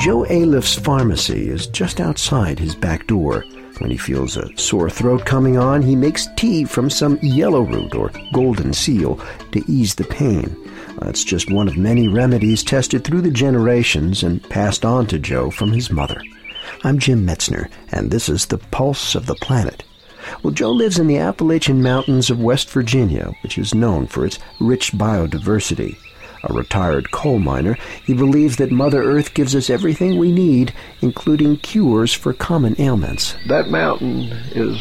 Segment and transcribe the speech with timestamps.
[0.00, 3.44] Joe Aliff's pharmacy is just outside his back door.
[3.78, 7.94] When he feels a sore throat coming on, he makes tea from some yellow root
[7.94, 9.20] or golden seal
[9.52, 10.56] to ease the pain.
[10.98, 15.50] That's just one of many remedies tested through the generations and passed on to Joe
[15.50, 16.20] from his mother.
[16.84, 19.84] I'm Jim Metzner, and this is the Pulse of the Planet.
[20.42, 24.38] Well, Joe lives in the Appalachian Mountains of West Virginia, which is known for its
[24.60, 25.96] rich biodiversity
[26.44, 31.56] a retired coal miner, he believes that Mother Earth gives us everything we need, including
[31.58, 33.34] cures for common ailments.
[33.46, 34.80] That mountain is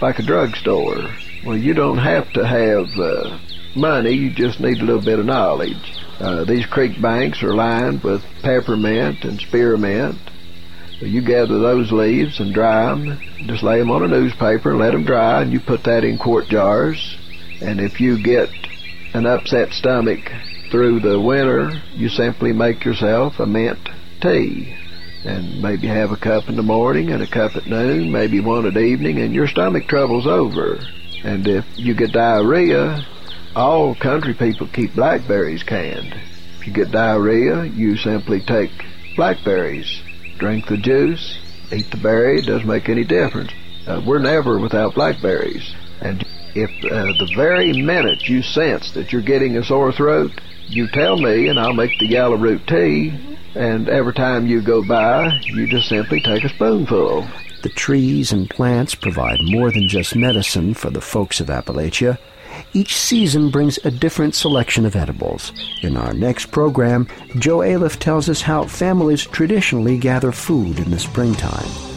[0.00, 1.10] like a drugstore.
[1.44, 3.38] Well, you don't have to have uh,
[3.74, 5.98] money, you just need a little bit of knowledge.
[6.20, 10.18] Uh, these creek banks are lined with peppermint and spearmint.
[11.00, 13.18] You gather those leaves and dry them.
[13.46, 16.16] Just lay them on a newspaper and let them dry, and you put that in
[16.16, 17.18] quart jars.
[17.60, 18.50] And if you get
[19.14, 20.20] an upset stomach,
[20.72, 23.78] through the winter, you simply make yourself a mint
[24.22, 24.74] tea.
[25.24, 28.66] And maybe have a cup in the morning and a cup at noon, maybe one
[28.66, 30.80] at evening, and your stomach trouble's over.
[31.22, 33.06] And if you get diarrhea,
[33.54, 36.14] all country people keep blackberries canned.
[36.58, 38.72] If you get diarrhea, you simply take
[39.14, 40.00] blackberries,
[40.38, 41.38] drink the juice,
[41.70, 43.52] eat the berry, it doesn't make any difference.
[43.86, 45.74] Uh, we're never without blackberries.
[46.00, 46.21] And
[46.54, 50.32] if uh, the very minute you sense that you're getting a sore throat,
[50.66, 54.82] you tell me and I'll make the yellow root tea, and every time you go
[54.86, 57.26] by, you just simply take a spoonful.
[57.62, 62.18] The trees and plants provide more than just medicine for the folks of Appalachia.
[62.74, 65.52] Each season brings a different selection of edibles.
[65.82, 67.06] In our next program,
[67.38, 71.91] Joe Aliff tells us how families traditionally gather food in the springtime.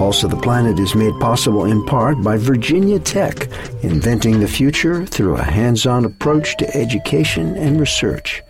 [0.00, 3.50] Pulse of the Planet is made possible in part by Virginia Tech,
[3.82, 8.42] inventing the future through a hands on approach to education and research.